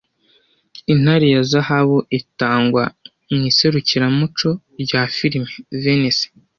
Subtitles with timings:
[0.93, 2.83] Intare ya zahabu itangwa
[3.31, 4.49] mu iserukiramuco
[4.81, 5.49] rya firime
[5.81, 6.25] Venice